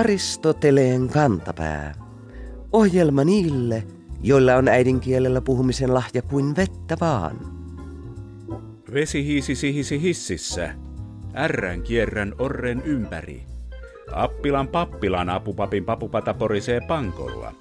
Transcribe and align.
Aristoteleen 0.00 1.08
kantapää. 1.08 1.94
Ohjelma 2.72 3.24
niille, 3.24 3.82
joilla 4.22 4.56
on 4.56 4.68
äidinkielellä 4.68 5.40
puhumisen 5.40 5.94
lahja 5.94 6.22
kuin 6.22 6.56
vettä 6.56 6.96
vaan. 7.00 7.36
Vesi 8.94 9.24
hiisi 9.24 9.54
sihisi 9.54 10.02
hississä, 10.02 10.74
ärrän 11.36 11.82
kierrän 11.82 12.34
orren 12.38 12.82
ympäri. 12.82 13.42
Appilan 14.12 14.68
pappilan 14.68 15.28
apupapin 15.28 15.84
papupata 15.84 16.34
porisee 16.34 16.80
pankolla. 16.80 17.54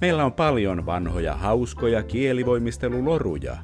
Meillä 0.00 0.24
on 0.24 0.32
paljon 0.32 0.86
vanhoja 0.86 1.34
hauskoja 1.34 2.02
kielivoimisteluloruja, 2.02 3.56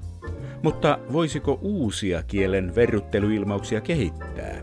mutta 0.63 0.99
voisiko 1.13 1.59
uusia 1.63 2.23
kielen 2.23 2.75
verryttelyilmauksia 2.75 3.81
kehittää? 3.81 4.58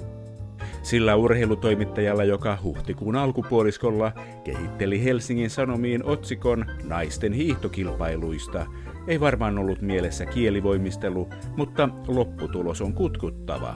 Sillä 0.86 1.16
urheilutoimittajalla, 1.16 2.24
joka 2.24 2.58
huhtikuun 2.64 3.16
alkupuoliskolla 3.16 4.12
kehitteli 4.44 5.04
Helsingin 5.04 5.50
Sanomiin 5.50 6.04
otsikon 6.04 6.66
naisten 6.84 7.34
hiihtokilpailuista, 7.34 8.66
ei 9.08 9.20
varmaan 9.20 9.58
ollut 9.58 9.82
mielessä 9.82 10.26
kielivoimistelu, 10.26 11.30
mutta 11.58 11.90
lopputulos 12.08 12.82
on 12.82 12.94
kutkuttava. 12.94 13.76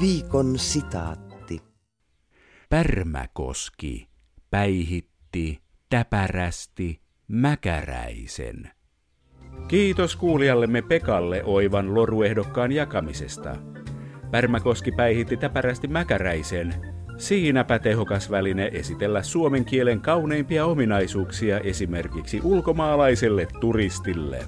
Viikon 0.00 0.58
sitaatti. 0.58 1.60
Pärmäkoski 2.68 4.08
päihitti 4.50 5.58
täpärästi 5.90 7.00
mäkäräisen. 7.28 8.70
Kiitos 9.68 10.16
kuulijallemme 10.16 10.82
Pekalle 10.82 11.44
oivan 11.44 11.94
loruehdokkaan 11.94 12.72
jakamisesta. 12.72 13.56
Pärmäkoski 14.30 14.92
päihitti 14.92 15.36
täpärästi 15.36 15.88
mäkäräisen. 15.88 16.74
Siinäpä 17.16 17.78
tehokas 17.78 18.30
väline 18.30 18.70
esitellä 18.72 19.22
suomen 19.22 19.64
kielen 19.64 20.00
kauneimpia 20.00 20.64
ominaisuuksia 20.64 21.60
esimerkiksi 21.60 22.40
ulkomaalaiselle 22.44 23.48
turistille. 23.60 24.38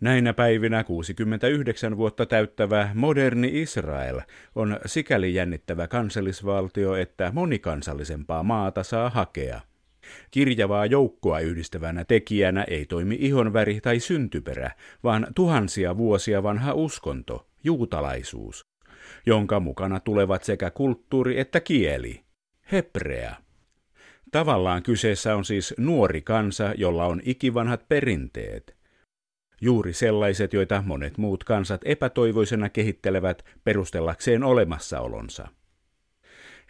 Näinä 0.00 0.32
päivinä 0.32 0.84
69 0.84 1.96
vuotta 1.96 2.26
täyttävä 2.26 2.90
moderni 2.94 3.62
Israel 3.62 4.20
on 4.54 4.80
sikäli 4.86 5.34
jännittävä 5.34 5.88
kansallisvaltio, 5.88 6.94
että 6.94 7.30
monikansallisempaa 7.34 8.42
maata 8.42 8.82
saa 8.82 9.10
hakea. 9.10 9.60
Kirjavaa 10.30 10.86
joukkoa 10.86 11.40
yhdistävänä 11.40 12.04
tekijänä 12.04 12.64
ei 12.68 12.86
toimi 12.86 13.16
ihonväri 13.20 13.80
tai 13.80 14.00
syntyperä, 14.00 14.70
vaan 15.04 15.26
tuhansia 15.34 15.96
vuosia 15.96 16.42
vanha 16.42 16.72
uskonto, 16.72 17.46
juutalaisuus, 17.64 18.66
jonka 19.26 19.60
mukana 19.60 20.00
tulevat 20.00 20.44
sekä 20.44 20.70
kulttuuri 20.70 21.40
että 21.40 21.60
kieli, 21.60 22.24
hebrea. 22.72 23.34
Tavallaan 24.32 24.82
kyseessä 24.82 25.36
on 25.36 25.44
siis 25.44 25.74
nuori 25.78 26.22
kansa, 26.22 26.74
jolla 26.76 27.06
on 27.06 27.20
ikivanhat 27.24 27.88
perinteet– 27.88 28.74
Juuri 29.64 29.92
sellaiset, 29.92 30.52
joita 30.52 30.82
monet 30.86 31.18
muut 31.18 31.44
kansat 31.44 31.80
epätoivoisena 31.84 32.68
kehittelevät 32.68 33.44
perustellakseen 33.64 34.42
olemassaolonsa. 34.42 35.48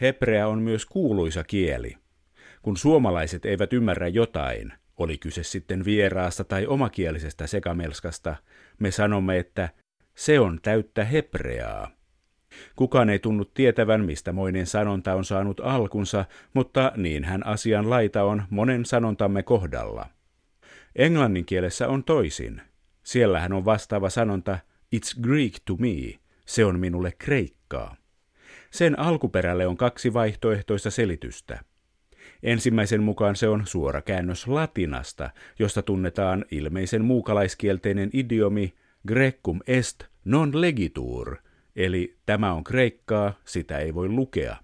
Hebrea 0.01 0.49
on 0.49 0.59
myös 0.59 0.87
kuuluisa 0.87 1.45
kieli. 1.45 1.97
Kun 2.65 2.77
suomalaiset 2.77 3.45
eivät 3.45 3.73
ymmärrä 3.73 4.09
jotain, 4.09 4.73
oli 4.97 5.19
kyse 5.19 5.43
sitten 5.43 5.85
vieraasta 5.85 6.45
tai 6.45 6.67
omakielisestä 6.67 7.47
sekamelskasta, 7.47 8.37
me 8.79 8.91
sanomme, 8.91 9.39
että 9.39 9.69
se 10.15 10.41
on 10.41 10.59
täyttä 10.63 11.05
hebreaa. 11.05 11.91
Kukaan 12.77 13.11
ei 13.11 13.19
tunnu 13.19 13.45
tietävän, 13.45 14.05
mistä 14.05 14.33
moinen 14.33 14.67
sanonta 14.67 15.15
on 15.15 15.25
saanut 15.25 15.61
alkunsa, 15.61 16.25
mutta 16.55 16.93
niinhän 16.97 17.47
asian 17.47 17.91
laita 17.91 18.23
on 18.23 18.43
monen 18.51 18.85
sanontamme 18.85 19.43
kohdalla. 19.43 20.07
Englannin 20.97 21.47
kielessä 21.47 21.89
on 21.89 22.05
toisin– 22.05 22.61
Siellähän 23.05 23.53
on 23.53 23.65
vastaava 23.65 24.11
sanonta 24.11 24.59
It's 24.97 25.21
Greek 25.23 25.53
to 25.65 25.77
me, 25.77 26.19
se 26.47 26.65
on 26.65 26.81
minulle 26.81 27.13
kreikkaa. 27.19 27.97
Sen 28.71 28.99
alkuperälle 28.99 29.67
on 29.67 29.77
kaksi 29.77 30.13
vaihtoehtoista 30.13 30.91
selitystä. 30.91 31.65
Ensimmäisen 32.45 33.03
mukaan 33.03 33.37
se 33.37 33.49
on 33.49 33.67
suora 33.67 34.03
käännös 34.03 34.47
latinasta, 34.47 35.31
josta 35.59 35.83
tunnetaan 35.83 36.45
ilmeisen 36.51 37.05
muukalaiskielteinen 37.05 38.11
idiomi 38.13 38.75
Grecum 39.09 39.61
est 39.67 40.05
non 40.25 40.61
legitur, 40.61 41.37
eli 41.77 42.17
tämä 42.27 42.53
on 42.53 42.65
kreikkaa, 42.65 43.39
sitä 43.45 43.79
ei 43.79 43.95
voi 43.95 44.09
lukea. 44.09 44.57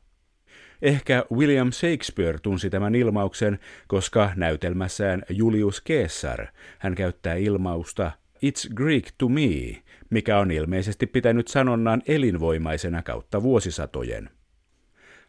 Ehkä 0.83 1.25
William 1.33 1.73
Shakespeare 1.73 2.39
tunsi 2.39 2.71
tämän 2.71 2.95
ilmauksen, 2.95 3.59
koska 3.89 4.31
näytelmässään 4.37 5.23
Julius 5.31 5.83
Caesar 5.85 6.47
hän 6.79 6.95
käyttää 6.95 7.35
ilmausta 7.35 8.13
It's 8.47 8.75
Greek 8.75 9.05
to 9.19 9.29
me, 9.29 9.83
mikä 10.11 10.39
on 10.39 10.51
ilmeisesti 10.51 11.07
pitänyt 11.07 11.49
sanonnan 11.49 12.03
elinvoimaisena 12.07 13.03
kautta 13.03 13.43
vuosisatojen. 13.43 14.31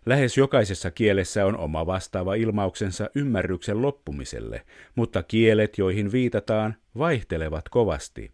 Lähes 0.06 0.38
jokaisessa 0.38 0.92
kielessä 0.92 1.46
on 1.46 1.58
oma 1.58 1.86
vastaava 1.86 2.36
ilmauksensa 2.36 3.10
ymmärryksen 3.16 3.82
loppumiselle, 3.82 4.66
mutta 4.96 5.24
kielet, 5.24 5.78
joihin 5.78 6.12
viitataan, 6.12 6.76
vaihtelevat 6.98 7.70
kovasti. 7.70 8.32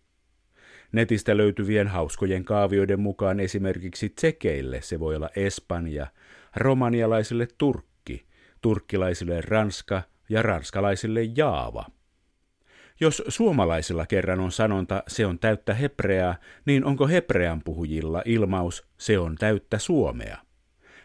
Netistä 0.91 1.37
löytyvien 1.37 1.87
hauskojen 1.87 2.45
kaavioiden 2.45 2.99
mukaan 2.99 3.39
esimerkiksi 3.39 4.09
tsekeille 4.09 4.81
se 4.81 4.99
voi 4.99 5.15
olla 5.15 5.29
Espanja, 5.35 6.07
romanialaisille 6.55 7.47
Turkki, 7.57 8.25
turkkilaisille 8.61 9.41
Ranska 9.41 10.01
ja 10.29 10.41
ranskalaisille 10.41 11.23
Jaava– 11.35 11.85
jos 12.99 13.23
suomalaisilla 13.27 14.05
kerran 14.05 14.39
on 14.39 14.51
sanonta 14.51 15.03
se 15.07 15.25
on 15.25 15.39
täyttä 15.39 15.73
hebreaa, 15.73 16.35
niin 16.65 16.85
onko 16.85 17.07
hebrean 17.07 17.61
puhujilla 17.63 18.21
ilmaus 18.25 18.87
se 18.97 19.19
on 19.19 19.35
täyttä 19.35 19.77
suomea? 19.77 20.46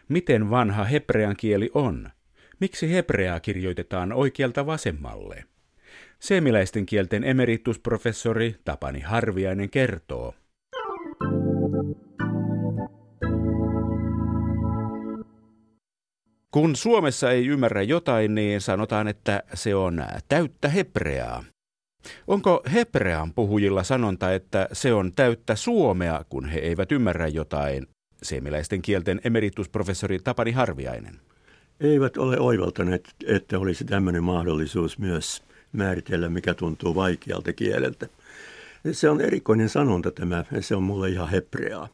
Miten 0.09 0.49
vanha 0.49 0.83
hebrean 0.83 1.35
kieli 1.35 1.69
on? 1.73 2.09
Miksi 2.59 2.93
hebreaa 2.93 3.39
kirjoitetaan 3.39 4.13
oikealta 4.13 4.65
vasemmalle? 4.65 5.43
Seemiläisten 6.19 6.85
kielten 6.85 7.23
emeritusprofessori 7.23 8.55
Tapani 8.65 8.99
Harviainen 8.99 9.69
kertoo. 9.69 10.35
Kun 16.51 16.75
Suomessa 16.75 17.31
ei 17.31 17.47
ymmärrä 17.47 17.81
jotain, 17.81 18.35
niin 18.35 18.61
sanotaan, 18.61 19.07
että 19.07 19.43
se 19.53 19.75
on 19.75 20.03
täyttä 20.29 20.69
hebreaa. 20.69 21.43
Onko 22.27 22.63
hebrean 22.73 23.33
puhujilla 23.33 23.83
sanonta, 23.83 24.33
että 24.33 24.67
se 24.73 24.93
on 24.93 25.13
täyttä 25.13 25.55
suomea, 25.55 26.25
kun 26.29 26.49
he 26.49 26.59
eivät 26.59 26.91
ymmärrä 26.91 27.27
jotain? 27.27 27.87
Seemiläisten 28.23 28.81
kielten 28.81 29.21
emeritusprofessori 29.23 30.19
Tapani 30.19 30.51
Harviainen. 30.51 31.19
Eivät 31.79 32.17
ole 32.17 32.39
oivaltaneet, 32.39 33.09
että 33.25 33.59
olisi 33.59 33.85
tämmöinen 33.85 34.23
mahdollisuus 34.23 34.99
myös 34.99 35.43
määritellä, 35.71 36.29
mikä 36.29 36.53
tuntuu 36.53 36.95
vaikealta 36.95 37.53
kieleltä. 37.53 38.07
Se 38.91 39.09
on 39.09 39.21
erikoinen 39.21 39.69
sanonta 39.69 40.11
tämä, 40.11 40.45
se 40.59 40.75
on 40.75 40.83
mulle 40.83 41.09
ihan 41.09 41.29
hebreaa. 41.29 41.89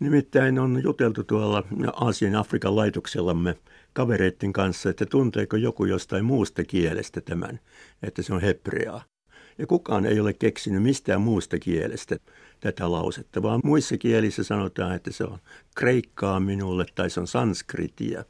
Nimittäin 0.00 0.58
on 0.58 0.82
juteltu 0.82 1.24
tuolla 1.24 1.64
Aasian 1.92 2.36
Afrikan 2.36 2.76
laitoksellamme 2.76 3.56
kavereiden 3.92 4.52
kanssa, 4.52 4.90
että 4.90 5.06
tunteeko 5.06 5.56
joku 5.56 5.84
jostain 5.84 6.24
muusta 6.24 6.64
kielestä 6.64 7.20
tämän, 7.20 7.60
että 8.02 8.22
se 8.22 8.34
on 8.34 8.40
hebreaa. 8.40 9.04
Ja 9.58 9.66
kukaan 9.66 10.06
ei 10.06 10.20
ole 10.20 10.32
keksinyt 10.32 10.82
mistään 10.82 11.20
muusta 11.20 11.58
kielestä 11.58 12.16
tätä 12.62 12.92
lausetta, 12.92 13.42
vaan 13.42 13.60
muissa 13.64 13.98
kielissä 13.98 14.44
sanotaan, 14.44 14.94
että 14.94 15.12
se 15.12 15.24
on 15.24 15.38
kreikkaa 15.76 16.40
minulle 16.40 16.86
tai 16.94 17.10
se 17.10 17.20
on 17.20 17.26
sanskritia. 17.26 18.24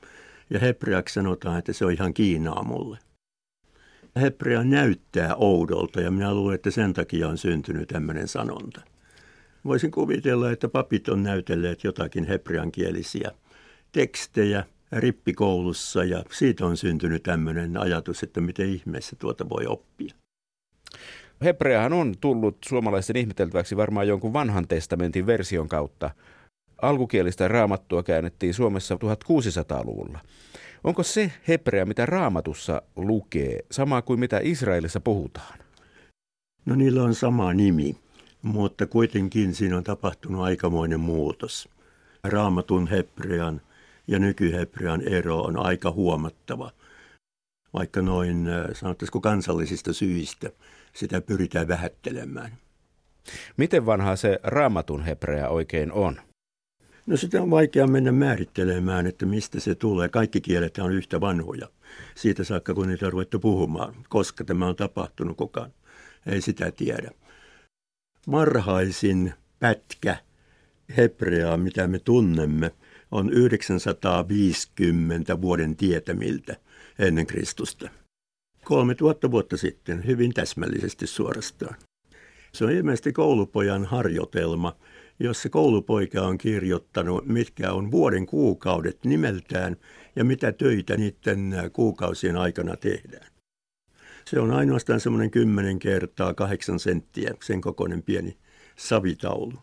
Ja 0.50 0.58
hebreaksi 0.58 1.14
sanotaan, 1.14 1.58
että 1.58 1.73
se 1.73 1.84
on 1.84 1.93
ihan 1.93 2.14
Kiinaa 2.14 2.64
mulle. 2.64 2.99
Hebrea 4.17 4.64
näyttää 4.64 5.34
oudolta 5.34 6.00
ja 6.00 6.11
minä 6.11 6.34
luulen, 6.34 6.55
että 6.55 6.70
sen 6.70 6.93
takia 6.93 7.29
on 7.29 7.38
syntynyt 7.38 7.88
tämmöinen 7.88 8.29
sanonta. 8.29 8.81
Voisin 9.64 9.90
kuvitella, 9.90 10.50
että 10.50 10.69
papit 10.69 11.08
on 11.08 11.23
näytelleet 11.23 11.84
jotakin 11.84 12.25
hebreankielisiä 12.25 13.31
tekstejä 13.93 14.64
rippikoulussa 14.93 16.05
ja 16.05 16.25
siitä 16.32 16.67
on 16.67 16.76
syntynyt 16.76 17.23
tämmöinen 17.23 17.76
ajatus, 17.76 18.23
että 18.23 18.40
miten 18.40 18.69
ihmeessä 18.69 19.17
tuota 19.17 19.49
voi 19.49 19.67
oppia. 19.67 20.14
Hebreahan 21.43 21.93
on 21.93 22.15
tullut 22.21 22.56
suomalaisten 22.65 23.17
ihmeteltäväksi 23.17 23.77
varmaan 23.77 24.09
jonkun 24.09 24.33
vanhan 24.33 24.69
testamentin 24.69 25.27
version 25.27 25.69
kautta. 25.69 26.11
Alkukielistä 26.83 27.49
raamattua 27.49 28.03
käännettiin 28.03 28.55
Suomessa 28.55 28.94
1600-luvulla. 28.94 30.19
Onko 30.85 31.03
se 31.03 31.33
hebrea, 31.49 31.87
mitä 31.87 32.06
raamatussa 32.06 32.83
lukee, 32.97 33.59
sama 33.71 34.03
kuin 34.03 34.21
mitä 34.21 34.41
Israelissa 34.43 35.00
puhutaan? 35.00 35.59
No 36.67 36.75
niillä 36.75 37.03
on 37.03 37.15
sama 37.15 37.53
nimi. 37.53 37.97
mutta 38.43 38.87
kuitenkin 38.87 39.55
siinä 39.55 39.77
on 39.77 39.85
tapahtunut 39.85 40.43
aikamoinen 40.43 41.00
muutos. 41.00 41.69
Raamatun 42.25 42.89
hebrean 42.89 43.61
ja 44.06 44.19
nykyhebrean 44.19 45.03
ero 45.03 45.41
on 45.41 45.67
aika 45.67 45.91
huomattava, 45.91 46.71
vaikka 47.75 48.03
noin 48.03 48.47
sanottaisiko 48.73 49.21
kansallisista 49.21 49.93
syistä 49.93 50.50
sitä 50.93 51.21
pyritään 51.21 51.69
vähättelemään. 51.69 52.53
Miten 53.56 53.87
vanha 53.87 54.17
se 54.17 54.41
raamatun 54.43 55.05
hebrea 55.05 55.49
oikein 55.49 55.93
on? 55.93 56.21
No 57.06 57.17
sitä 57.17 57.43
on 57.43 57.50
vaikea 57.50 57.87
mennä 57.87 58.12
määrittelemään, 58.12 59.06
että 59.06 59.27
mistä 59.27 59.61
se 59.61 59.75
tulee. 59.75 60.09
Kaikki 60.09 60.41
kielet 60.41 60.79
on 60.79 60.93
yhtä 60.93 61.21
vanhoja 61.21 61.69
siitä 62.15 62.44
saakka, 62.44 62.75
kun 62.75 62.89
niitä 62.89 63.06
on 63.06 63.12
ruvettu 63.12 63.39
puhumaan. 63.39 63.94
Koska 64.09 64.44
tämä 64.44 64.67
on 64.67 64.77
tapahtunut 64.77 65.37
kukaan, 65.37 65.73
ei 66.27 66.41
sitä 66.41 66.71
tiedä. 66.71 67.11
Marhaisin 68.27 69.35
pätkä 69.59 70.17
hebreaa, 70.97 71.56
mitä 71.56 71.87
me 71.87 71.99
tunnemme, 71.99 72.71
on 73.11 73.33
950 73.33 75.41
vuoden 75.41 75.77
tietämiltä 75.77 76.56
ennen 76.99 77.27
Kristusta. 77.27 77.91
3000 78.64 79.31
vuotta 79.31 79.56
sitten, 79.56 80.06
hyvin 80.06 80.35
täsmällisesti 80.35 81.06
suorastaan. 81.06 81.76
Se 82.53 82.64
on 82.64 82.70
ilmeisesti 82.70 83.12
koulupojan 83.12 83.85
harjoitelma, 83.85 84.76
jossa 85.20 85.49
koulupoika 85.49 86.23
on 86.23 86.38
kirjoittanut, 86.38 87.26
mitkä 87.26 87.73
on 87.73 87.91
vuoden 87.91 88.26
kuukaudet 88.26 89.05
nimeltään 89.05 89.76
ja 90.17 90.25
mitä 90.25 90.53
töitä 90.53 90.97
niiden 90.97 91.55
kuukausien 91.73 92.37
aikana 92.37 92.76
tehdään. 92.76 93.32
Se 94.25 94.41
on 94.41 94.50
ainoastaan 94.50 95.00
semmoinen 95.00 95.31
10 95.31 95.79
kertaa 95.79 96.35
8 96.35 96.79
senttiä, 96.79 97.35
sen 97.43 97.61
kokoinen 97.61 98.03
pieni 98.03 98.37
savitaulu, 98.76 99.55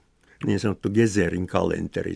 niin 0.46 0.60
sanottu 0.60 0.90
Gezerin 0.90 1.48
kalenteri. 1.48 2.14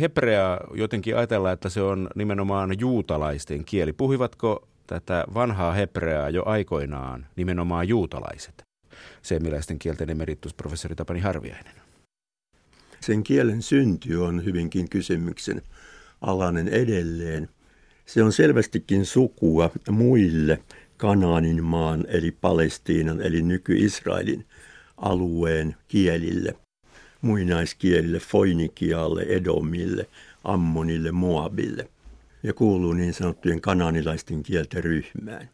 Hebrea 0.00 0.60
jotenkin 0.74 1.16
ajatellaan, 1.16 1.54
että 1.54 1.68
se 1.68 1.82
on 1.82 2.08
nimenomaan 2.14 2.80
juutalaisten 2.80 3.64
kieli. 3.64 3.92
Puhuivatko 3.92 4.68
tätä 4.86 5.24
vanhaa 5.34 5.72
hebreaa 5.72 6.30
jo 6.30 6.42
aikoinaan 6.46 7.26
nimenomaan 7.36 7.88
juutalaiset? 7.88 8.62
Seemiläisten 9.22 9.78
kielten 9.78 10.10
emeritusprofessori 10.10 10.94
Tapani 10.94 11.20
Harviainen. 11.20 11.74
Sen 13.00 13.22
kielen 13.22 13.62
synty 13.62 14.14
on 14.16 14.44
hyvinkin 14.44 14.90
kysymyksen 14.90 15.62
alainen 16.20 16.68
edelleen. 16.68 17.48
Se 18.06 18.22
on 18.22 18.32
selvästikin 18.32 19.06
sukua 19.06 19.70
muille 19.90 20.62
Kanaanin 20.96 21.64
maan 21.64 22.04
eli 22.08 22.30
Palestiinan 22.30 23.20
eli 23.20 23.42
nyky-Israelin 23.42 24.46
alueen 24.96 25.76
kielille, 25.88 26.54
muinaiskielille, 27.20 28.18
Foinikialle, 28.18 29.22
Edomille, 29.22 30.06
Ammonille, 30.44 31.12
Moabille 31.12 31.88
ja 32.44 32.54
kuuluu 32.54 32.92
niin 32.92 33.14
sanottujen 33.14 33.60
kananilaisten 33.60 34.42
kielten 34.42 34.84
ryhmään. 34.84 35.48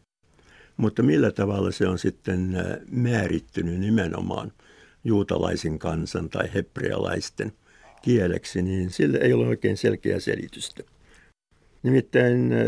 Mutta 0.77 1.03
millä 1.03 1.31
tavalla 1.31 1.71
se 1.71 1.87
on 1.87 1.99
sitten 1.99 2.55
äh, 2.55 2.65
määrittynyt 2.91 3.79
nimenomaan 3.79 4.51
juutalaisen 5.03 5.79
kansan 5.79 6.29
tai 6.29 6.49
hebrealaisten 6.53 7.51
kieleksi, 8.01 8.61
niin 8.61 8.89
sille 8.89 9.17
ei 9.17 9.33
ole 9.33 9.47
oikein 9.47 9.77
selkeää 9.77 10.19
selitystä. 10.19 10.83
Nimittäin 11.83 12.53
äh, 12.53 12.59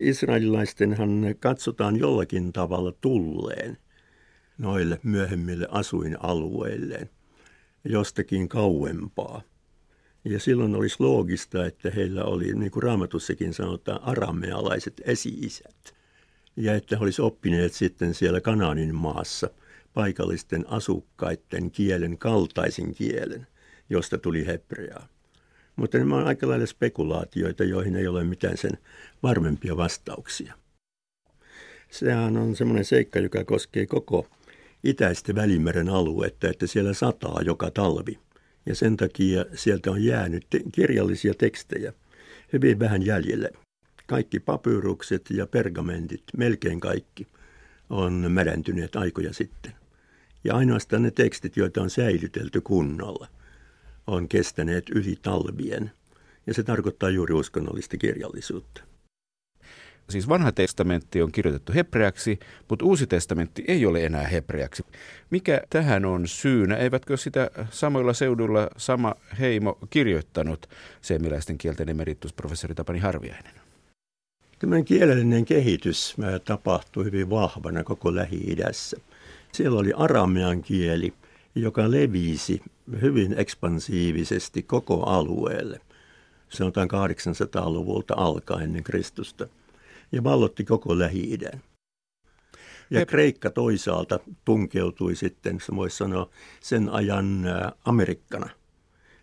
israelilaistenhan 0.00 1.34
katsotaan 1.40 1.96
jollakin 1.96 2.52
tavalla 2.52 2.92
tulleen 3.00 3.78
noille 4.58 5.00
myöhemmille 5.02 5.68
asuinalueilleen 5.70 7.10
jostakin 7.84 8.48
kauempaa. 8.48 9.42
Ja 10.24 10.40
silloin 10.40 10.74
olisi 10.74 10.96
loogista, 10.98 11.66
että 11.66 11.90
heillä 11.90 12.24
oli, 12.24 12.54
niin 12.54 12.70
kuin 12.70 12.82
raamatussakin 12.82 13.54
sanotaan, 13.54 14.02
aramealaiset 14.02 15.00
esi-isät. 15.04 15.94
Ja 16.56 16.74
että 16.74 16.96
he 16.96 17.02
olisivat 17.02 17.26
oppineet 17.26 17.72
sitten 17.72 18.14
siellä 18.14 18.40
Kanaanin 18.40 18.94
maassa 18.94 19.50
paikallisten 19.94 20.64
asukkaiden 20.68 21.70
kielen 21.70 22.18
kaltaisin 22.18 22.94
kielen, 22.94 23.46
josta 23.90 24.18
tuli 24.18 24.46
hebreaa. 24.46 25.08
Mutta 25.76 25.98
nämä 25.98 26.16
on 26.16 26.26
aika 26.26 26.48
lailla 26.48 26.66
spekulaatioita, 26.66 27.64
joihin 27.64 27.96
ei 27.96 28.06
ole 28.06 28.24
mitään 28.24 28.56
sen 28.56 28.78
varmempia 29.22 29.76
vastauksia. 29.76 30.54
Sehän 31.90 32.36
on 32.36 32.56
semmoinen 32.56 32.84
seikka, 32.84 33.18
joka 33.18 33.44
koskee 33.44 33.86
koko 33.86 34.26
itäistä 34.84 35.34
Välimeren 35.34 35.88
aluetta, 35.88 36.48
että 36.48 36.66
siellä 36.66 36.94
sataa 36.94 37.40
joka 37.44 37.70
talvi. 37.70 38.18
Ja 38.66 38.74
sen 38.74 38.96
takia 38.96 39.44
sieltä 39.54 39.90
on 39.90 40.04
jäänyt 40.04 40.46
kirjallisia 40.72 41.34
tekstejä 41.34 41.92
hyvin 42.52 42.78
vähän 42.78 43.06
jäljelle. 43.06 43.50
Kaikki 44.06 44.40
papyrukset 44.40 45.30
ja 45.30 45.46
pergamentit, 45.46 46.22
melkein 46.36 46.80
kaikki, 46.80 47.26
on 47.90 48.32
mädäntyneet 48.32 48.96
aikoja 48.96 49.32
sitten. 49.32 49.72
Ja 50.44 50.56
ainoastaan 50.56 51.02
ne 51.02 51.10
tekstit, 51.10 51.56
joita 51.56 51.82
on 51.82 51.90
säilytelty 51.90 52.60
kunnolla– 52.60 53.28
on 54.06 54.28
kestäneet 54.28 54.90
yli 54.90 55.16
talvien. 55.22 55.92
Ja 56.46 56.54
se 56.54 56.62
tarkoittaa 56.62 57.10
juuri 57.10 57.34
uskonnollista 57.34 57.96
kirjallisuutta. 57.96 58.82
Siis 60.12 60.28
vanha 60.28 60.52
testamentti 60.52 61.22
on 61.22 61.32
kirjoitettu 61.32 61.72
hebreaksi, 61.72 62.38
mutta 62.68 62.84
uusi 62.84 63.06
testamentti 63.06 63.64
ei 63.68 63.86
ole 63.86 64.04
enää 64.04 64.26
hebreaksi. 64.26 64.84
Mikä 65.30 65.62
tähän 65.70 66.04
on 66.04 66.28
syynä? 66.28 66.76
Eivätkö 66.76 67.16
sitä 67.16 67.50
samoilla 67.70 68.12
seuduilla 68.12 68.68
sama 68.76 69.14
heimo 69.40 69.78
kirjoittanut 69.90 70.66
seemiläisten 71.00 71.58
kielten 71.58 71.88
emeritusprofessori 71.88 72.74
Tapani 72.74 72.98
Harviainen? 72.98 73.52
Tämä 74.58 74.82
kielellinen 74.82 75.44
kehitys 75.44 76.16
tapahtui 76.44 77.04
hyvin 77.04 77.30
vahvana 77.30 77.84
koko 77.84 78.14
Lähi-idässä. 78.14 78.96
Siellä 79.52 79.78
oli 79.78 79.92
aramean 79.96 80.62
kieli, 80.62 81.12
joka 81.54 81.90
levisi 81.90 82.62
hyvin 83.00 83.34
ekspansiivisesti 83.38 84.62
koko 84.62 85.02
alueelle. 85.02 85.80
Sanotaan 86.48 86.88
800-luvulta 86.90 88.14
alkaen 88.16 88.62
ennen 88.62 88.84
Kristusta. 88.84 89.46
Ja 90.12 90.24
vallotti 90.24 90.64
koko 90.64 90.98
Lähi-idän. 90.98 91.62
Ja 92.90 92.98
He... 92.98 93.06
Kreikka 93.06 93.50
toisaalta 93.50 94.20
tunkeutui 94.44 95.16
sitten, 95.16 95.60
se 95.60 95.76
voisi 95.76 95.96
sanoa, 95.96 96.30
sen 96.60 96.88
ajan 96.88 97.44
Amerikkana. 97.84 98.50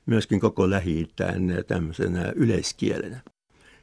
Myöskin 0.05 0.39
koko 0.39 0.69
Lähi-itään 0.69 1.41
tämmöisenä 1.67 2.33
yleiskielenä. 2.35 3.21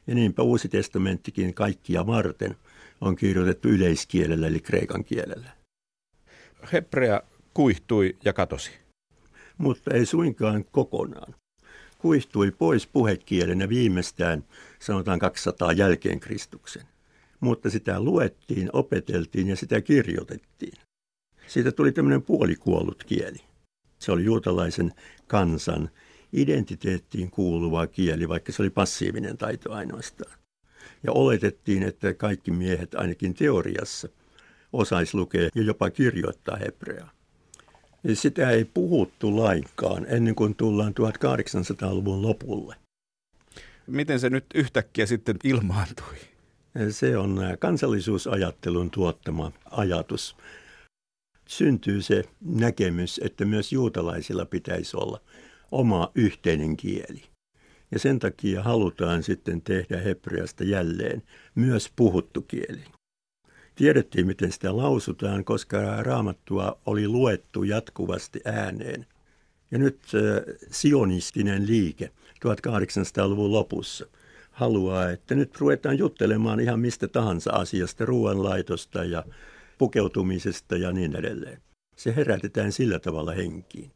Ja 0.07 0.15
niinpä 0.15 0.43
Uusi 0.43 0.69
testamenttikin 0.69 1.53
kaikkia 1.53 2.07
varten 2.07 2.55
on 3.01 3.15
kirjoitettu 3.15 3.67
yleiskielellä 3.67 4.47
eli 4.47 4.59
kreikan 4.59 5.03
kielellä. 5.03 5.49
Hebrea 6.73 7.21
kuihtui 7.53 8.17
ja 8.25 8.33
katosi. 8.33 8.71
Mutta 9.57 9.93
ei 9.93 10.05
suinkaan 10.05 10.65
kokonaan. 10.71 11.35
Kuihtui 11.97 12.51
pois 12.51 12.87
puhekielenä 12.87 13.69
viimeistään, 13.69 14.43
sanotaan 14.79 15.19
200 15.19 15.71
jälkeen 15.71 16.19
Kristuksen. 16.19 16.83
Mutta 17.39 17.69
sitä 17.69 17.99
luettiin, 17.99 18.69
opeteltiin 18.73 19.47
ja 19.47 19.55
sitä 19.55 19.81
kirjoitettiin. 19.81 20.73
Siitä 21.47 21.71
tuli 21.71 21.91
tämmöinen 21.91 22.21
puolikuollut 22.21 23.03
kieli. 23.03 23.39
Se 23.99 24.11
oli 24.11 24.25
juutalaisen 24.25 24.93
kansan 25.27 25.89
identiteettiin 26.33 27.31
kuuluva 27.31 27.87
kieli, 27.87 28.29
vaikka 28.29 28.51
se 28.51 28.61
oli 28.61 28.69
passiivinen 28.69 29.37
taito 29.37 29.73
ainoastaan. 29.73 30.37
Ja 31.03 31.11
oletettiin, 31.11 31.83
että 31.83 32.13
kaikki 32.13 32.51
miehet 32.51 32.95
ainakin 32.95 33.33
teoriassa 33.33 34.09
osaisi 34.73 35.17
lukea 35.17 35.49
ja 35.55 35.63
jopa 35.63 35.89
kirjoittaa 35.89 36.55
hebreaa. 36.55 37.11
Sitä 38.13 38.49
ei 38.49 38.65
puhuttu 38.65 39.37
lainkaan 39.37 40.05
ennen 40.09 40.35
kuin 40.35 40.55
tullaan 40.55 40.93
1800-luvun 40.93 42.21
lopulle. 42.21 42.75
Miten 43.87 44.19
se 44.19 44.29
nyt 44.29 44.45
yhtäkkiä 44.55 45.05
sitten 45.05 45.37
ilmaantui? 45.43 46.17
Se 46.89 47.17
on 47.17 47.39
kansallisuusajattelun 47.59 48.91
tuottama 48.91 49.51
ajatus. 49.71 50.35
Syntyy 51.47 52.01
se 52.01 52.23
näkemys, 52.41 53.19
että 53.23 53.45
myös 53.45 53.71
juutalaisilla 53.71 54.45
pitäisi 54.45 54.97
olla 54.97 55.21
oma 55.71 56.11
yhteinen 56.15 56.77
kieli. 56.77 57.23
Ja 57.91 57.99
sen 57.99 58.19
takia 58.19 58.63
halutaan 58.63 59.23
sitten 59.23 59.61
tehdä 59.61 59.97
hebreasta 59.97 60.63
jälleen 60.63 61.23
myös 61.55 61.91
puhuttu 61.95 62.41
kieli. 62.41 62.83
Tiedettiin, 63.75 64.27
miten 64.27 64.51
sitä 64.51 64.77
lausutaan, 64.77 65.45
koska 65.45 66.03
raamattua 66.03 66.79
oli 66.85 67.07
luettu 67.07 67.63
jatkuvasti 67.63 68.41
ääneen. 68.45 69.05
Ja 69.71 69.77
nyt 69.77 69.99
äh, 70.15 70.55
sionistinen 70.71 71.67
liike 71.67 72.11
1800-luvun 72.45 73.51
lopussa 73.51 74.05
haluaa, 74.57 75.09
että 75.09 75.35
nyt 75.35 75.57
ruvetaan 75.59 75.97
juttelemaan 75.97 76.59
ihan 76.59 76.79
mistä 76.79 77.07
tahansa 77.07 77.51
asiasta, 77.51 78.05
ruoanlaitosta 78.05 79.03
ja 79.03 79.23
pukeutumisesta 79.77 80.77
ja 80.77 80.91
niin 80.91 81.15
edelleen. 81.15 81.61
Se 81.95 82.15
herätetään 82.15 82.71
sillä 82.71 82.99
tavalla 82.99 83.31
henkiin. 83.31 83.91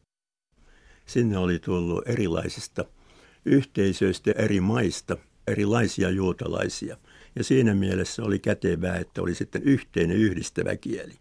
Sinne 1.06 1.38
oli 1.38 1.58
tullut 1.58 2.08
erilaisista 2.08 2.84
yhteisöistä 3.44 4.32
eri 4.36 4.60
maista 4.60 5.16
erilaisia 5.46 6.10
juutalaisia. 6.10 6.96
Ja 7.36 7.44
siinä 7.44 7.74
mielessä 7.74 8.22
oli 8.22 8.38
kätevää, 8.38 8.96
että 8.96 9.22
oli 9.22 9.34
sitten 9.34 9.62
yhteinen 9.62 10.16
yhdistävä 10.16 10.76
kieli. 10.76 11.14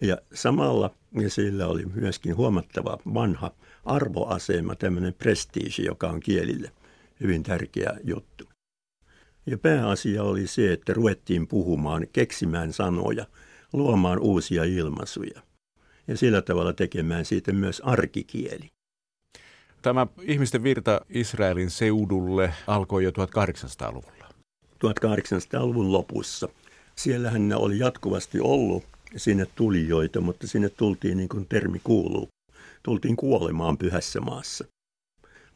Ja 0.00 0.18
samalla 0.34 0.94
ja 1.20 1.30
sillä 1.30 1.66
oli 1.66 1.86
myöskin 1.86 2.36
huomattava 2.36 2.98
vanha 3.14 3.50
arvoasema, 3.84 4.74
tämmöinen 4.74 5.14
prestiisi, 5.14 5.84
joka 5.84 6.08
on 6.08 6.20
kielille 6.20 6.72
hyvin 7.20 7.42
tärkeä 7.42 7.96
juttu. 8.04 8.44
Ja 9.46 9.58
pääasia 9.58 10.22
oli 10.22 10.46
se, 10.46 10.72
että 10.72 10.92
ruvettiin 10.92 11.46
puhumaan, 11.46 12.06
keksimään 12.12 12.72
sanoja, 12.72 13.26
luomaan 13.72 14.18
uusia 14.18 14.64
ilmaisuja 14.64 15.42
ja 16.08 16.16
sillä 16.16 16.42
tavalla 16.42 16.72
tekemään 16.72 17.24
siitä 17.24 17.52
myös 17.52 17.80
arkikieli. 17.84 18.70
Tämä 19.82 20.06
ihmisten 20.22 20.62
virta 20.62 21.00
Israelin 21.08 21.70
seudulle 21.70 22.54
alkoi 22.66 23.04
jo 23.04 23.10
1800-luvulla. 23.10 24.28
1800-luvun 24.74 25.92
lopussa. 25.92 26.48
Siellähän 26.96 27.48
ne 27.48 27.56
oli 27.56 27.78
jatkuvasti 27.78 28.40
ollut 28.40 28.84
sinne 29.16 29.46
tulijoita, 29.54 30.20
mutta 30.20 30.46
sinne 30.46 30.68
tultiin 30.68 31.16
niin 31.16 31.28
kuin 31.28 31.46
termi 31.48 31.80
kuuluu. 31.84 32.28
Tultiin 32.82 33.16
kuolemaan 33.16 33.78
pyhässä 33.78 34.20
maassa. 34.20 34.64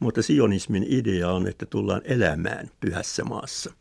Mutta 0.01 0.21
sionismin 0.21 0.85
idea 0.89 1.29
on, 1.29 1.47
että 1.47 1.65
tullaan 1.65 2.01
elämään 2.03 2.69
pyhässä 2.79 3.23
maassa. 3.23 3.73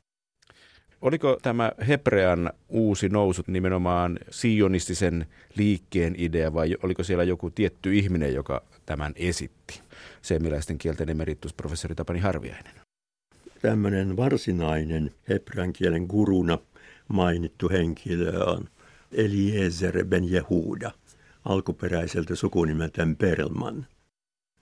Oliko 1.02 1.38
tämä 1.42 1.72
Hebrean 1.88 2.50
uusi 2.68 3.08
nousu 3.08 3.42
nimenomaan 3.46 4.18
sionistisen 4.30 5.26
liikkeen 5.56 6.14
idea 6.18 6.54
vai 6.54 6.76
oliko 6.82 7.02
siellä 7.02 7.24
joku 7.24 7.50
tietty 7.50 7.94
ihminen, 7.98 8.34
joka 8.34 8.62
tämän 8.86 9.12
esitti? 9.16 9.80
Seemiläisten 10.22 10.78
kielten 10.78 11.10
emeritusprofessori 11.10 11.94
Tapani 11.94 12.18
Harviainen. 12.18 12.72
Tämmöinen 13.62 14.16
varsinainen 14.16 15.10
hebrean 15.28 15.72
kielen 15.72 16.06
guruna 16.06 16.58
mainittu 17.08 17.68
henkilö 17.68 18.44
on 18.44 18.68
Eliezer 19.12 20.04
ben 20.04 20.32
Jehuda, 20.32 20.90
alkuperäiseltä 21.44 22.34
sukunimeltään 22.34 23.16
Perlman. 23.16 23.86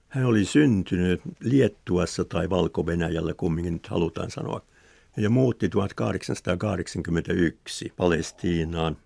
Hän 0.08 0.24
oli 0.24 0.44
syntynyt 0.44 1.20
Liettuassa 1.40 2.24
tai 2.24 2.50
Valko-Venäjällä, 2.50 3.34
kumminkin 3.34 3.72
nyt 3.72 3.86
halutaan 3.86 4.30
sanoa, 4.30 4.62
ja 5.16 5.30
muutti 5.30 5.68
1881 5.68 7.92
Palestiinaan. 7.96 8.96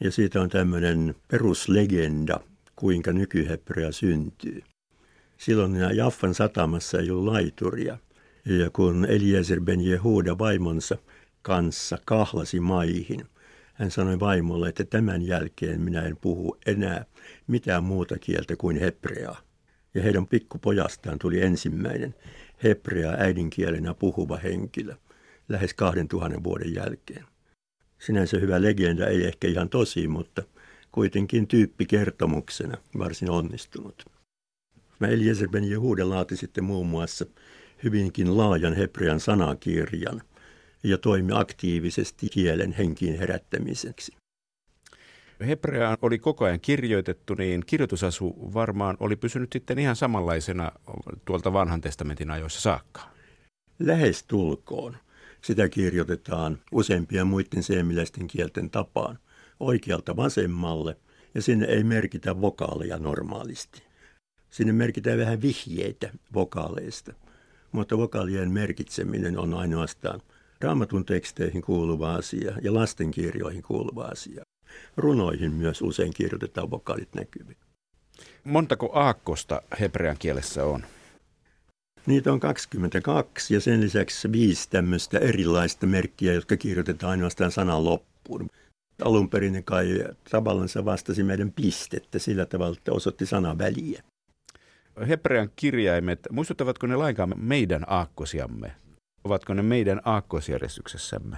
Ja 0.00 0.10
siitä 0.10 0.40
on 0.40 0.48
tämmöinen 0.48 1.14
peruslegenda, 1.28 2.40
kuinka 2.76 3.12
nykyhebrea 3.12 3.92
syntyy. 3.92 4.62
Silloin 5.38 5.76
Jaffan 5.94 6.34
satamassa 6.34 6.98
ei 6.98 7.10
ollut 7.10 7.32
laituria. 7.32 7.98
Ja 8.44 8.70
kun 8.70 9.04
Eliezer 9.04 9.60
ben 9.60 9.80
Jehuda 9.80 10.38
vaimonsa 10.38 10.96
kanssa 11.42 11.98
kahlasi 12.04 12.60
maihin, 12.60 13.24
hän 13.74 13.90
sanoi 13.90 14.20
vaimolle, 14.20 14.68
että 14.68 14.84
tämän 14.84 15.22
jälkeen 15.22 15.80
minä 15.80 16.02
en 16.02 16.16
puhu 16.16 16.56
enää 16.66 17.04
mitään 17.46 17.84
muuta 17.84 18.18
kieltä 18.18 18.56
kuin 18.56 18.80
hebreaa. 18.80 19.43
Ja 19.94 20.02
heidän 20.02 20.26
pikkupojastaan 20.26 21.18
tuli 21.18 21.42
ensimmäinen 21.42 22.14
hebreaa 22.64 23.14
äidinkielenä 23.18 23.94
puhuva 23.94 24.36
henkilö 24.36 24.94
lähes 25.48 25.74
2000 25.74 26.44
vuoden 26.44 26.74
jälkeen. 26.74 27.24
Sinänsä 27.98 28.38
hyvä 28.38 28.62
legenda, 28.62 29.06
ei 29.06 29.26
ehkä 29.26 29.48
ihan 29.48 29.68
tosi, 29.68 30.08
mutta 30.08 30.42
kuitenkin 30.92 31.46
tyyppi 31.46 31.86
kertomuksena 31.86 32.76
varsin 32.98 33.30
onnistunut. 33.30 34.04
Mä 34.98 35.06
Eliezer 35.06 35.48
ben 35.48 35.70
Jehuda 35.70 36.08
laati 36.08 36.36
sitten 36.36 36.64
muun 36.64 36.86
muassa 36.86 37.26
hyvinkin 37.84 38.36
laajan 38.36 38.74
hebrean 38.74 39.20
sanakirjan 39.20 40.22
ja 40.82 40.98
toimi 40.98 41.32
aktiivisesti 41.34 42.28
kielen 42.28 42.72
henkiin 42.72 43.18
herättämiseksi. 43.18 44.12
Hebreaan 45.40 45.96
oli 46.02 46.18
koko 46.18 46.44
ajan 46.44 46.60
kirjoitettu, 46.60 47.34
niin 47.34 47.62
kirjoitusasu 47.66 48.50
varmaan 48.54 48.96
oli 49.00 49.16
pysynyt 49.16 49.52
sitten 49.52 49.78
ihan 49.78 49.96
samanlaisena 49.96 50.72
tuolta 51.24 51.52
vanhan 51.52 51.80
testamentin 51.80 52.30
ajoissa 52.30 52.60
saakka. 52.60 53.00
Lähes 53.78 54.22
tulkoon. 54.22 54.96
Sitä 55.42 55.68
kirjoitetaan 55.68 56.58
useimpien 56.72 57.26
muiden 57.26 57.62
seemiläisten 57.62 58.26
kielten 58.26 58.70
tapaan 58.70 59.18
oikealta 59.60 60.16
vasemmalle 60.16 60.96
ja 61.34 61.42
sinne 61.42 61.66
ei 61.66 61.84
merkitä 61.84 62.40
vokaaleja 62.40 62.98
normaalisti. 62.98 63.82
Sinne 64.50 64.72
merkitään 64.72 65.18
vähän 65.18 65.42
vihjeitä 65.42 66.10
vokaaleista, 66.34 67.12
mutta 67.72 67.98
vokaalien 67.98 68.50
merkitseminen 68.50 69.38
on 69.38 69.54
ainoastaan 69.54 70.20
raamatun 70.60 71.04
teksteihin 71.04 71.62
kuuluva 71.62 72.14
asia 72.14 72.52
ja 72.62 72.74
lastenkirjoihin 72.74 73.62
kuuluva 73.62 74.04
asia. 74.04 74.44
Runoihin 74.96 75.52
myös 75.52 75.82
usein 75.82 76.14
kirjoitetaan 76.14 76.70
vokaalit 76.70 77.14
näkyviin. 77.14 77.56
Montako 78.44 78.90
aakkosta 78.92 79.62
hebrean 79.80 80.16
kielessä 80.18 80.64
on? 80.64 80.84
Niitä 82.06 82.32
on 82.32 82.40
22 82.40 83.54
ja 83.54 83.60
sen 83.60 83.80
lisäksi 83.80 84.32
viisi 84.32 84.70
tämmöistä 84.70 85.18
erilaista 85.18 85.86
merkkiä, 85.86 86.32
jotka 86.32 86.56
kirjoitetaan 86.56 87.10
ainoastaan 87.10 87.50
sanan 87.50 87.84
loppuun. 87.84 88.48
Alun 89.04 89.30
perin 89.30 89.52
ne 89.52 89.62
kai 89.62 90.04
tavallaan 90.30 90.68
vastasi 90.84 91.22
meidän 91.22 91.52
pistettä 91.52 92.18
sillä 92.18 92.46
tavalla, 92.46 92.76
että 92.78 92.92
osoitti 92.92 93.26
sanan 93.26 93.58
väliä 93.58 94.02
hebrean 95.08 95.50
kirjaimet, 95.56 96.20
muistuttavatko 96.30 96.86
ne 96.86 96.96
lainkaan 96.96 97.34
meidän 97.36 97.84
aakkosiamme? 97.86 98.72
Ovatko 99.24 99.54
ne 99.54 99.62
meidän 99.62 100.00
aakkosjärjestyksessämme? 100.04 101.36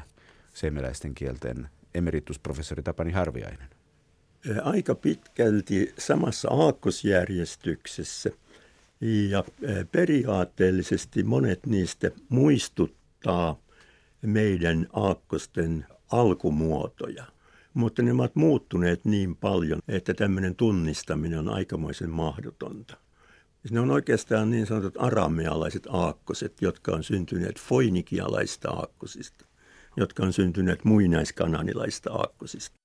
Seemeläisten 0.55 1.15
kielten 1.15 1.69
emeritusprofessori 1.97 2.83
Tapani 2.83 3.13
Harviainen. 3.13 3.69
Aika 4.63 4.95
pitkälti 4.95 5.95
samassa 5.99 6.49
aakkosjärjestyksessä 6.51 8.31
ja 9.31 9.45
periaatteellisesti 9.93 11.23
monet 11.23 11.67
niistä 11.67 12.11
muistuttaa 12.29 13.61
meidän 14.23 14.87
aakkosten 14.93 15.87
alkumuotoja. 16.13 17.25
Mutta 17.75 18.03
ne 18.03 18.13
ovat 18.13 18.37
muuttuneet 18.37 19.05
niin 19.05 19.37
paljon, 19.37 19.79
että 19.89 20.15
tämmöinen 20.15 20.55
tunnistaminen 20.55 21.39
on 21.39 21.49
aikamoisen 21.49 22.11
mahdotonta. 22.11 22.97
Ne 23.71 23.81
on 23.81 23.91
oikeastaan 23.91 24.51
niin 24.51 24.67
sanotut 24.67 24.95
aramealaiset 24.99 25.87
aakkoset, 25.89 26.63
jotka 26.63 26.93
on 26.93 27.05
syntyneet 27.05 27.61
foinikialaista 27.61 28.71
aakkosista, 28.71 29.47
jotka 29.97 30.23
on 30.23 30.33
syntyneet 30.33 30.85
muinaiskananilaista 30.85 32.13
aakkosista. 32.13 32.77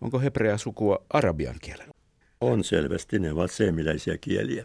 Onko 0.00 0.20
hebrea 0.20 0.58
sukua 0.58 1.04
arabian 1.10 1.56
kielellä? 1.62 1.92
On 2.40 2.64
selvästi, 2.64 3.18
ne 3.18 3.32
ovat 3.32 3.50
seemiläisiä 3.50 4.18
kieliä. 4.18 4.64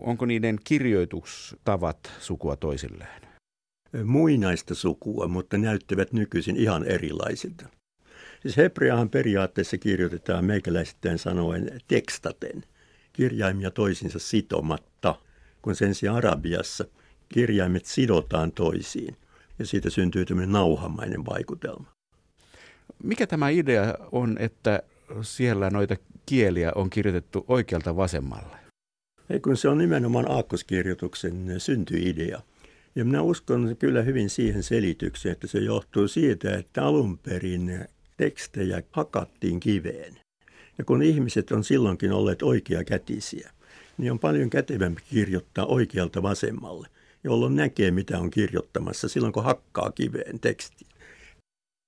Onko 0.00 0.26
niiden 0.26 0.58
kirjoitustavat 0.64 2.12
sukua 2.20 2.56
toisilleen? 2.56 3.22
Muinaista 4.04 4.74
sukua, 4.74 5.28
mutta 5.28 5.58
näyttävät 5.58 6.12
nykyisin 6.12 6.56
ihan 6.56 6.84
erilaisilta. 6.84 7.66
Siis 8.42 8.56
hebreahan 8.56 9.10
periaatteessa 9.10 9.78
kirjoitetaan 9.78 10.44
meikäläisittäin 10.44 11.18
sanoen 11.18 11.80
tekstaten– 11.88 12.64
kirjaimia 13.12 13.70
toisinsa 13.70 14.18
sitomatta, 14.18 15.14
kun 15.62 15.76
sen 15.76 15.94
sijaan 15.94 16.16
Arabiassa 16.16 16.84
kirjaimet 17.28 17.86
sidotaan 17.86 18.52
toisiin 18.52 19.16
ja 19.60 19.66
siitä 19.66 19.90
syntyy 19.90 20.24
tämmöinen 20.24 20.52
nauhamainen 20.52 21.26
vaikutelma. 21.26 21.92
Mikä 23.02 23.26
tämä 23.26 23.48
idea 23.48 23.94
on, 24.12 24.36
että 24.38 24.82
siellä 25.22 25.70
noita 25.70 25.96
kieliä 26.26 26.72
on 26.74 26.90
kirjoitettu 26.90 27.44
oikealta 27.48 27.96
vasemmalle? 27.96 28.56
Ei 29.30 29.40
kun 29.40 29.56
se 29.56 29.68
on 29.68 29.78
nimenomaan 29.78 30.30
aakkoskirjoituksen 30.30 31.54
syntyidea. 31.58 32.40
Ja 32.94 33.04
minä 33.04 33.22
uskon 33.22 33.76
kyllä 33.78 34.02
hyvin 34.02 34.30
siihen 34.30 34.62
selitykseen, 34.62 35.32
että 35.32 35.46
se 35.46 35.58
johtuu 35.58 36.08
siitä, 36.08 36.56
että 36.56 36.84
alun 36.84 37.18
perin 37.18 37.84
tekstejä 38.16 38.82
hakattiin 38.90 39.60
kiveen. 39.60 40.20
Ja 40.78 40.84
kun 40.84 41.02
ihmiset 41.02 41.50
on 41.52 41.64
silloinkin 41.64 42.12
olleet 42.12 42.42
oikeakätisiä, 42.42 43.50
niin 43.98 44.12
on 44.12 44.18
paljon 44.18 44.50
kätevämpi 44.50 45.02
kirjoittaa 45.10 45.66
oikealta 45.66 46.22
vasemmalle, 46.22 46.88
jolloin 47.24 47.56
näkee, 47.56 47.90
mitä 47.90 48.18
on 48.18 48.30
kirjoittamassa 48.30 49.08
silloin, 49.08 49.32
kun 49.32 49.44
hakkaa 49.44 49.92
kiveen 49.92 50.40
tekstiä. 50.40 50.88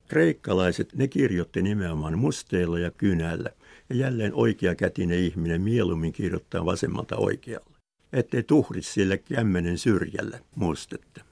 Kreikkalaiset, 0.09 0.95
ne 0.95 1.09
kirjoitti 1.09 1.63
nimenomaan 1.63 2.19
musteilla 2.19 2.79
ja 2.79 2.91
kynällä, 2.91 3.51
ja 3.91 3.97
jälleen 3.97 4.35
oikeakätinen 4.35 5.19
ihminen 5.19 5.63
mieluummin 5.63 6.13
kirjoittaa 6.13 6.65
vasemmalta 6.65 7.17
oikealle, 7.17 7.77
ettei 8.13 8.43
tuhri 8.43 8.83
sille 8.83 9.19
kämmenen 9.19 9.79
syrjällä 9.79 10.39
mustetta. 10.55 11.25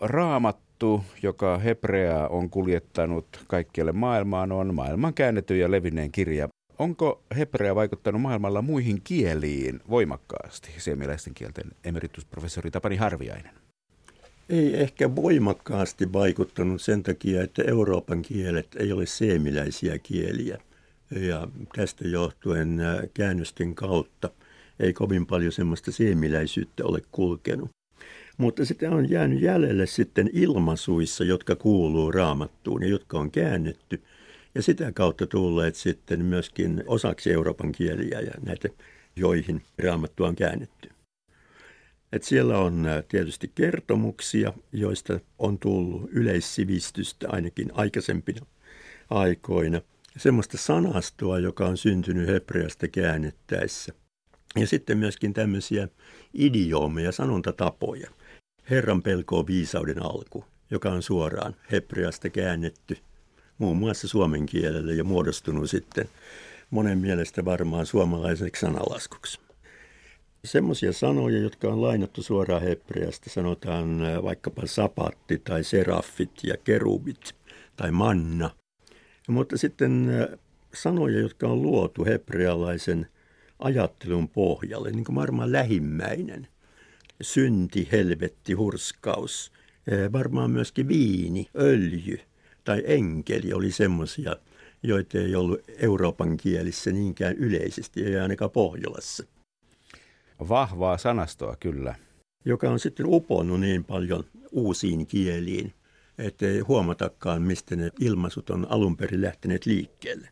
Raamattu, 0.00 1.04
joka 1.22 1.58
hebreaa 1.58 2.28
on 2.28 2.50
kuljettanut 2.50 3.26
kaikkialle 3.46 3.92
maailmaan, 3.92 4.52
on 4.52 4.74
maailman 4.74 5.14
käännetty 5.14 5.56
ja 5.56 5.70
levinneen 5.70 6.12
kirja. 6.12 6.48
Onko 6.78 7.22
hebrea 7.36 7.74
vaikuttanut 7.74 8.22
maailmalla 8.22 8.62
muihin 8.62 9.00
kieliin 9.04 9.80
voimakkaasti, 9.90 10.70
seemiläisten 10.78 11.34
kielten 11.34 11.64
emeritusprofessori 11.84 12.70
Tapani 12.70 12.96
Harviainen? 12.96 13.52
Ei 14.48 14.80
ehkä 14.80 15.16
voimakkaasti 15.16 16.12
vaikuttanut 16.12 16.82
sen 16.82 17.02
takia, 17.02 17.42
että 17.42 17.62
Euroopan 17.66 18.22
kielet 18.22 18.66
ei 18.76 18.92
ole 18.92 19.06
seemiläisiä 19.06 19.98
kieliä. 19.98 20.58
Ja 21.10 21.48
tästä 21.76 22.08
johtuen 22.08 22.78
käännösten 23.14 23.74
kautta 23.74 24.30
ei 24.80 24.92
kovin 24.92 25.26
paljon 25.26 25.52
semmoista 25.52 25.92
seemiläisyyttä 25.92 26.84
ole 26.84 27.02
kulkenut. 27.12 27.70
Mutta 28.38 28.64
sitä 28.64 28.90
on 28.90 29.10
jäänyt 29.10 29.40
jäljelle 29.40 29.86
sitten 29.86 30.30
ilmaisuissa, 30.32 31.24
jotka 31.24 31.56
kuuluu 31.56 32.12
raamattuun 32.12 32.82
ja 32.82 32.88
jotka 32.88 33.18
on 33.18 33.30
käännetty. 33.30 34.02
Ja 34.56 34.62
sitä 34.62 34.92
kautta 34.92 35.26
tulleet 35.26 35.74
sitten 35.74 36.24
myöskin 36.24 36.84
osaksi 36.86 37.32
Euroopan 37.32 37.72
kieliä 37.72 38.20
ja 38.20 38.32
näitä, 38.46 38.68
joihin 39.16 39.62
raamattu 39.78 40.24
on 40.24 40.36
käännetty. 40.36 40.90
Et 42.12 42.22
siellä 42.22 42.58
on 42.58 42.86
tietysti 43.08 43.52
kertomuksia, 43.54 44.52
joista 44.72 45.20
on 45.38 45.58
tullut 45.58 46.10
yleissivistystä 46.12 47.28
ainakin 47.30 47.70
aikaisempina 47.74 48.46
aikoina. 49.10 49.80
Semmoista 50.16 50.58
sanastoa, 50.58 51.38
joka 51.38 51.66
on 51.66 51.76
syntynyt 51.76 52.28
hebreasta 52.28 52.88
käännettäessä. 52.88 53.92
Ja 54.56 54.66
sitten 54.66 54.98
myöskin 54.98 55.34
tämmöisiä 55.34 55.88
idioomeja, 56.34 57.12
sanontatapoja. 57.12 58.10
Herran 58.70 59.02
pelko 59.02 59.38
on 59.38 59.46
viisauden 59.46 60.02
alku, 60.02 60.44
joka 60.70 60.92
on 60.92 61.02
suoraan 61.02 61.56
hebreasta 61.72 62.30
käännetty 62.30 62.98
muun 63.58 63.76
muassa 63.76 64.08
suomen 64.08 64.46
kielelle 64.46 64.94
ja 64.94 65.04
muodostunut 65.04 65.70
sitten 65.70 66.08
monen 66.70 66.98
mielestä 66.98 67.44
varmaan 67.44 67.86
suomalaiseksi 67.86 68.60
sanalaskuksi. 68.60 69.40
Semmoisia 70.44 70.92
sanoja, 70.92 71.38
jotka 71.38 71.68
on 71.68 71.82
lainattu 71.82 72.22
suoraan 72.22 72.62
hebreasta, 72.62 73.30
sanotaan 73.30 74.00
vaikkapa 74.22 74.62
sapatti 74.64 75.38
tai 75.38 75.64
seraffit 75.64 76.30
ja 76.42 76.56
kerubit 76.64 77.34
tai 77.76 77.90
manna. 77.90 78.50
Mutta 79.28 79.58
sitten 79.58 80.10
sanoja, 80.74 81.20
jotka 81.20 81.48
on 81.48 81.62
luotu 81.62 82.04
hebrealaisen 82.04 83.06
ajattelun 83.58 84.28
pohjalle, 84.28 84.90
niin 84.90 85.04
kuin 85.04 85.16
varmaan 85.16 85.52
lähimmäinen, 85.52 86.48
synti, 87.22 87.88
helvetti, 87.92 88.52
hurskaus, 88.52 89.52
varmaan 90.12 90.50
myöskin 90.50 90.88
viini, 90.88 91.46
öljy 91.56 92.20
tai 92.66 92.82
enkeli 92.86 93.52
oli 93.52 93.72
semmoisia, 93.72 94.36
joita 94.82 95.18
ei 95.18 95.34
ollut 95.34 95.60
Euroopan 95.78 96.36
kielissä 96.36 96.92
niinkään 96.92 97.36
yleisesti, 97.36 98.04
ei 98.04 98.16
ainakaan 98.16 98.50
Pohjolassa. 98.50 99.24
Vahvaa 100.48 100.98
sanastoa 100.98 101.56
kyllä. 101.60 101.94
Joka 102.44 102.70
on 102.70 102.78
sitten 102.78 103.06
uponnut 103.08 103.60
niin 103.60 103.84
paljon 103.84 104.24
uusiin 104.52 105.06
kieliin, 105.06 105.74
ettei 106.18 106.60
huomatakaan, 106.60 107.42
mistä 107.42 107.76
ne 107.76 107.90
ilmaisut 108.00 108.50
on 108.50 108.66
alun 108.70 108.96
perin 108.96 109.22
lähteneet 109.22 109.66
liikkeelle. 109.66 110.28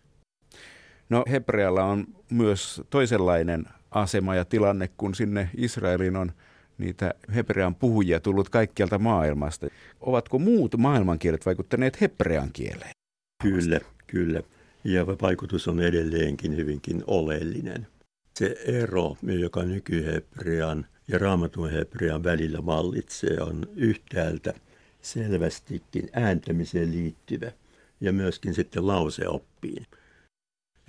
No 1.08 1.24
Hebrealla 1.30 1.84
on 1.84 2.06
myös 2.30 2.82
toisenlainen 2.90 3.64
asema 3.90 4.34
ja 4.34 4.44
tilanne, 4.44 4.88
kun 4.96 5.14
sinne 5.14 5.50
Israelin 5.56 6.16
on 6.16 6.32
niitä 6.78 7.14
hebrean 7.34 7.74
puhujia 7.74 8.20
tullut 8.20 8.48
kaikkialta 8.48 8.98
maailmasta. 8.98 9.66
Ovatko 10.00 10.38
muut 10.38 10.76
maailmankielet 10.76 11.46
vaikuttaneet 11.46 12.00
hebrean 12.00 12.50
kieleen? 12.52 12.92
Kyllä, 13.42 13.80
kyllä. 14.06 14.42
Ja 14.84 15.06
vaikutus 15.06 15.68
on 15.68 15.80
edelleenkin 15.80 16.56
hyvinkin 16.56 17.04
oleellinen 17.06 17.86
se 18.38 18.56
ero, 18.64 19.16
joka 19.22 19.62
nykyhebrean 19.62 20.86
ja 21.08 21.18
raamatun 21.18 21.70
hebrean 21.70 22.24
välillä 22.24 22.66
vallitsee, 22.66 23.40
on 23.40 23.66
yhtäältä 23.76 24.54
selvästikin 25.02 26.10
ääntämiseen 26.12 26.92
liittyvä 26.92 27.52
ja 28.00 28.12
myöskin 28.12 28.54
sitten 28.54 28.86
lauseoppiin. 28.86 29.86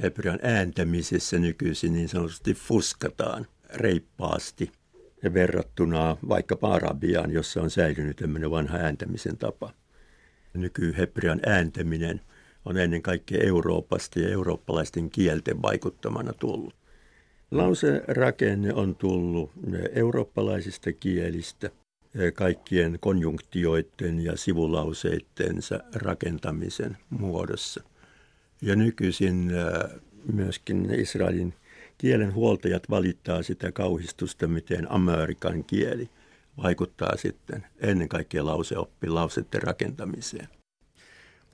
Hebrean 0.04 0.40
ääntämisessä 0.42 1.40
nykyisin 1.40 1.94
niin 1.94 2.10
sanotusti 2.10 2.54
fuskataan 2.54 3.48
reippaasti 3.74 4.72
ja 5.26 5.34
verrattuna 5.34 6.18
vaikka 6.30 6.58
arabiaan, 6.62 7.32
jossa 7.32 7.62
on 7.62 7.70
säilynyt 7.70 8.18
tämmöinen 8.18 8.52
vanha 8.52 8.78
ääntämisen 8.78 9.38
tapa. 9.38 9.74
Nykyhebrean 10.54 11.40
ääntäminen 11.46 12.22
on 12.66 12.78
ennen 12.78 13.02
kaikkea 13.02 13.44
Euroopasta 13.44 14.20
ja 14.20 14.30
eurooppalaisten 14.30 15.10
kielten 15.10 15.62
vaikuttamana 15.62 16.34
tullut. 16.34 16.76
Lauserakenne 17.52 18.74
on 18.74 18.96
tullut 18.96 19.52
eurooppalaisista 19.94 20.94
kielistä 20.94 21.70
kaikkien 22.34 22.98
konjunktioiden 23.00 24.20
ja 24.20 24.38
sivulauseittensa 24.38 25.80
rakentamisen 25.96 26.98
muodossa. 27.10 27.84
Ja 28.62 28.76
nykyisin 28.76 29.52
myöskin 30.34 30.92
Israelin 31.00 31.54
kielen 31.98 32.34
huoltajat 32.34 32.90
valittaa 32.90 33.44
sitä 33.44 33.72
kauhistusta, 33.72 34.48
miten 34.48 34.92
amerikan 34.92 35.64
kieli 35.64 36.10
vaikuttaa 36.64 37.18
sitten 37.18 37.66
ennen 37.80 38.10
kaikkea 38.10 38.46
lauseoppi 38.46 39.10
lauseiden 39.10 39.64
rakentamiseen. 39.64 40.48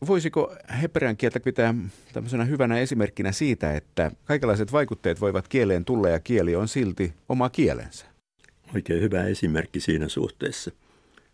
Voisiko 0.08 0.56
hebrean 0.82 1.18
kieltä 1.18 1.40
pitää 1.40 1.76
tämmöisenä 2.14 2.46
hyvänä 2.46 2.80
esimerkkinä 2.80 3.32
siitä, 3.32 3.74
että 3.74 4.12
kaikenlaiset 4.26 4.72
vaikutteet 4.72 5.22
voivat 5.22 5.48
kieleen 5.48 5.86
tulla 5.86 6.10
ja 6.10 6.20
kieli 6.20 6.56
on 6.56 6.68
silti 6.68 7.14
oma 7.30 7.50
kielensä? 7.50 8.06
Oikein 8.76 9.02
hyvä 9.02 9.24
esimerkki 9.24 9.80
siinä 9.80 10.08
suhteessa, 10.08 10.72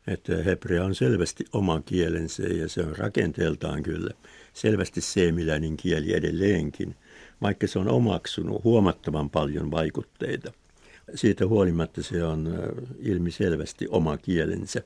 että 0.07 0.43
hebrea 0.43 0.83
on 0.83 0.95
selvästi 0.95 1.45
oma 1.53 1.81
kielensä 1.85 2.43
ja 2.43 2.69
se 2.69 2.81
on 2.81 2.97
rakenteeltaan 2.97 3.83
kyllä 3.83 4.11
selvästi 4.53 5.01
seemiläinen 5.01 5.77
kieli 5.77 6.13
edelleenkin, 6.13 6.95
vaikka 7.41 7.67
se 7.67 7.79
on 7.79 7.87
omaksunut 7.87 8.63
huomattavan 8.63 9.29
paljon 9.29 9.71
vaikutteita. 9.71 10.53
Siitä 11.15 11.47
huolimatta 11.47 12.03
se 12.03 12.23
on 12.23 12.49
ilmiselvästi 12.99 13.87
oma 13.89 14.17
kielensä 14.17 14.81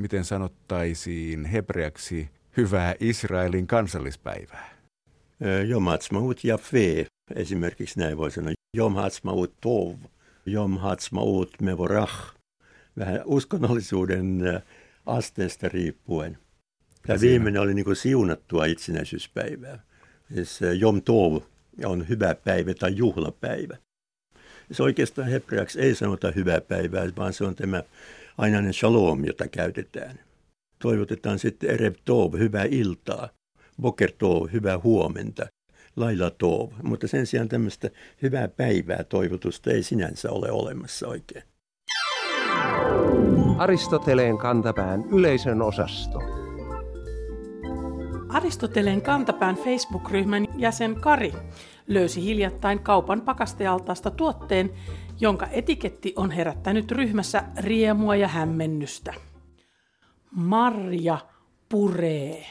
miten 0.00 0.24
sanottaisiin 0.24 1.44
hebreaksi 1.44 2.30
hyvää 2.56 2.94
Israelin 3.00 3.66
kansallispäivää? 3.66 4.70
Yom 5.68 5.84
Ha'atzmaut 5.84 6.40
Jafe, 6.44 7.06
esimerkiksi 7.34 8.00
näin 8.00 8.16
voi 8.16 8.30
sanoa. 8.30 8.52
Yom 8.76 8.94
Ha'atzmaut 8.94 9.52
Tov, 9.60 9.96
Yom 10.46 10.78
Ha'atzmaut 10.78 11.50
Mevorach. 11.62 12.34
Vähän 12.98 13.22
uskonnollisuuden 13.24 14.42
asteesta 15.06 15.68
riippuen. 15.68 16.38
Tämä 17.06 17.20
viimeinen 17.20 17.62
oli 17.62 17.74
niin 17.74 17.84
kuin 17.84 17.96
siunattua 17.96 18.64
itsenäisyyspäivää. 18.64 19.82
Siis 20.34 20.60
Yom 20.82 21.02
Tov 21.02 21.42
on 21.84 22.08
hyvä 22.08 22.34
päivä 22.34 22.74
tai 22.74 22.96
juhlapäivä. 22.96 23.76
Se 24.72 24.82
oikeastaan 24.82 25.28
hebreaksi 25.28 25.80
ei 25.80 25.94
sanota 25.94 26.30
hyvää 26.30 26.60
päivää, 26.60 27.08
vaan 27.16 27.32
se 27.32 27.44
on 27.44 27.54
tämä 27.54 27.82
ainainen 28.38 28.74
shalom, 28.74 29.24
jota 29.24 29.48
käytetään. 29.48 30.18
Toivotetaan 30.78 31.38
sitten 31.38 31.70
Erev 31.70 31.94
Tov, 32.04 32.34
hyvää 32.38 32.64
iltaa, 32.70 33.28
Boker 33.82 34.12
Tov, 34.18 34.48
hyvää 34.52 34.78
huomenta, 34.78 35.46
Laila 35.96 36.30
Tov, 36.30 36.70
mutta 36.82 37.08
sen 37.08 37.26
sijaan 37.26 37.48
tämmöistä 37.48 37.90
hyvää 38.22 38.48
päivää 38.48 39.04
toivotusta 39.04 39.70
ei 39.70 39.82
sinänsä 39.82 40.30
ole 40.30 40.50
olemassa 40.50 41.08
oikein. 41.08 41.44
Aristoteleen 43.58 44.38
kantapään 44.38 45.04
yleisön 45.12 45.62
osasto. 45.62 46.39
Aristoteleen 48.32 49.02
kantapään 49.02 49.56
Facebook-ryhmän 49.56 50.46
jäsen 50.56 51.00
Kari 51.00 51.32
löysi 51.86 52.22
hiljattain 52.24 52.78
kaupan 52.78 53.20
pakastealtaasta 53.20 54.10
tuotteen, 54.10 54.70
jonka 55.20 55.46
etiketti 55.46 56.12
on 56.16 56.30
herättänyt 56.30 56.90
ryhmässä 56.90 57.44
riemua 57.56 58.16
ja 58.16 58.28
hämmennystä. 58.28 59.14
Marja 60.30 61.18
puree. 61.68 62.46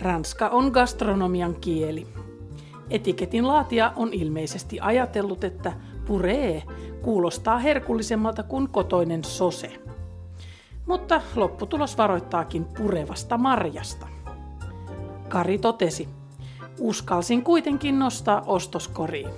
Ranska 0.00 0.48
on 0.48 0.70
gastronomian 0.70 1.54
kieli. 1.60 2.06
Etiketin 2.90 3.48
laatia 3.48 3.92
on 3.96 4.12
ilmeisesti 4.12 4.80
ajatellut, 4.80 5.44
että 5.44 5.72
puree 6.06 6.62
kuulostaa 7.02 7.58
herkullisemmalta 7.58 8.42
kuin 8.42 8.68
kotoinen 8.68 9.24
sose. 9.24 9.72
Mutta 10.86 11.20
lopputulos 11.36 11.98
varoittaakin 11.98 12.64
purevasta 12.64 13.38
marjasta. 13.38 14.17
Kari 15.28 15.58
totesi, 15.58 16.08
uskalsin 16.78 17.44
kuitenkin 17.44 17.98
nostaa 17.98 18.42
ostoskoriin. 18.46 19.30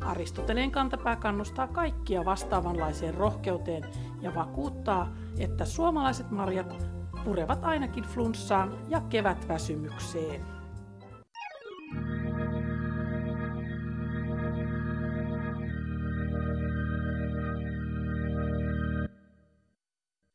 Aristoteleen 0.00 0.70
kantapää 0.70 1.16
kannustaa 1.16 1.66
kaikkia 1.66 2.24
vastaavanlaiseen 2.24 3.14
rohkeuteen 3.14 3.84
ja 4.20 4.34
vakuuttaa, 4.34 5.12
että 5.38 5.64
suomalaiset 5.64 6.30
marjat 6.30 6.86
purevat 7.24 7.64
ainakin 7.64 8.04
flunssaan 8.04 8.78
ja 8.88 9.00
kevätväsymykseen. 9.00 10.40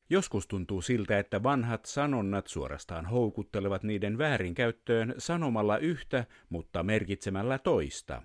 Joskus 0.10 0.48
tuntuu 0.48 0.82
siltä, 0.82 1.20
että 1.20 1.43
vanhat 1.43 1.86
sanonnat 1.86 2.48
suorastaan 2.48 3.06
houkuttelevat 3.06 3.84
niiden 3.84 4.17
väärinkäyttöön 4.17 5.15
sanomalla 5.17 5.78
yhtä, 5.78 6.26
mutta 6.50 6.84
merkitsemällä 6.84 7.60
toista. 7.60 8.22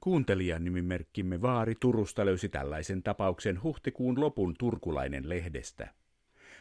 Kuuntelijan 0.00 0.64
nimimerkkimme 0.64 1.42
Vaari 1.42 1.74
Turusta 1.80 2.26
löysi 2.26 2.48
tällaisen 2.48 3.02
tapauksen 3.02 3.62
huhtikuun 3.62 4.20
lopun 4.20 4.54
turkulainen 4.58 5.28
lehdestä. 5.28 5.94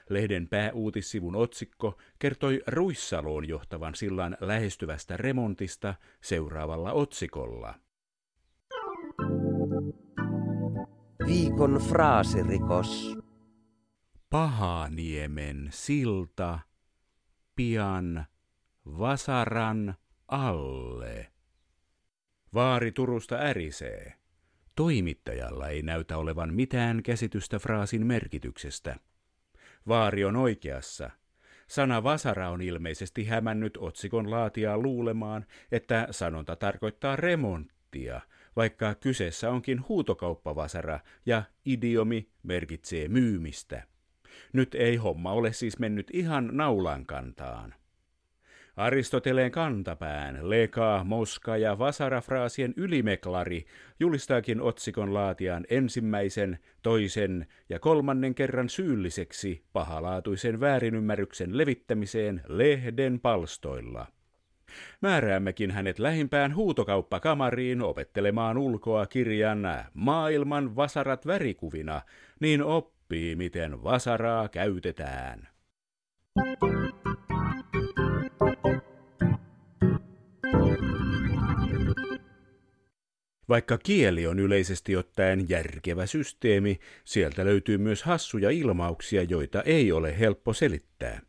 Lehden 0.10 0.47
pääuutissivun 0.47 1.36
otsikko 1.36 1.97
kertoi 2.19 2.62
Ruissaloon 2.67 3.47
johtavan 3.47 3.95
sillan 3.95 4.38
lähestyvästä 4.41 5.17
remontista 5.17 5.95
seuraavalla 6.21 6.91
otsikolla. 6.91 7.75
Viikon 11.27 11.82
fraasirikos. 11.89 13.20
Pahaniemen 14.32 15.67
silta 15.72 16.60
pian 17.56 18.26
Vasaran 18.86 19.96
alle. 20.28 21.28
Vaari 22.54 22.91
Turusta 22.91 23.36
ärisee. 23.36 24.13
Toimittajalla 24.76 25.67
ei 25.67 25.82
näytä 25.82 26.17
olevan 26.17 26.54
mitään 26.54 27.04
käsitystä 27.04 27.60
fraasin 27.60 28.06
merkityksestä. 28.06 28.96
Vaari 29.88 30.26
on 30.26 30.36
oikeassa. 30.36 31.10
Sana 31.67 32.04
vasara 32.04 32.50
on 32.50 32.62
ilmeisesti 32.62 33.26
hämännyt 33.26 33.78
otsikon 33.78 34.32
laatiaa 34.32 34.78
luulemaan, 34.78 35.46
että 35.72 36.08
sanonta 36.12 36.56
tarkoittaa 36.56 37.15
remonttia, 37.15 38.22
vaikka 38.56 38.96
kyseessä 38.96 39.50
onkin 39.50 39.88
huutokauppavasara 39.88 41.00
ja 41.26 41.44
idiomi 41.65 42.30
merkitsee 42.44 43.08
myymistä. 43.08 43.90
Nyt 44.54 44.76
ei 44.76 44.96
homma 44.96 45.32
ole 45.32 45.54
siis 45.54 45.80
mennyt 45.80 46.08
ihan 46.13 46.50
naulan 46.52 47.06
kantaan. 47.06 47.74
Aristoteleen 48.76 49.52
kantapään, 49.52 50.50
leka, 50.50 51.04
moska 51.04 51.58
ja 51.58 51.80
vasarafraasien 51.80 52.74
ylimeklari 52.78 53.65
julistaakin 54.00 54.62
otsikon 54.62 55.13
laatian 55.13 55.65
ensimmäisen, 55.70 56.60
toisen 56.82 57.48
ja 57.70 57.80
kolmannen 57.80 58.36
kerran 58.36 58.70
syylliseksi 58.70 59.63
pahalaatuisen 59.74 60.60
väärinymmärryksen 60.60 61.58
levittämiseen 61.58 62.41
lehden 62.48 63.20
palstoilla. 63.20 64.08
Määräämmekin 65.02 65.72
hänet 65.72 66.00
lähimpään 66.00 66.56
huutokauppakamariin 66.56 67.82
opettelemaan 67.82 68.58
ulkoa 68.58 69.06
kirjan 69.06 69.60
Maailman 69.94 70.76
vasarat 70.76 71.28
värikuvina, 71.28 72.02
niin 72.39 72.63
oppii, 73.12 73.36
miten 73.36 73.84
vasaraa 73.84 74.50
käytetään. 74.50 75.47
Vaikka 83.50 83.78
kieli 83.78 84.28
on 84.28 84.39
yleisesti 84.39 84.95
ottaen 84.95 85.50
järkevä 85.50 86.06
systeemi, 86.06 86.80
sieltä 87.06 87.45
löytyy 87.45 87.78
myös 87.78 88.04
hassuja 88.04 88.50
ilmauksia, 88.50 89.24
joita 89.24 89.62
ei 89.62 89.91
ole 89.91 90.19
helppo 90.19 90.54
selittää. 90.54 91.21